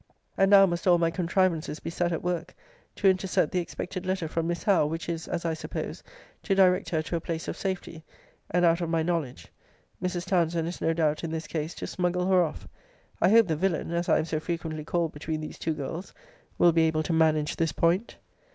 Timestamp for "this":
11.29-11.45, 17.57-17.71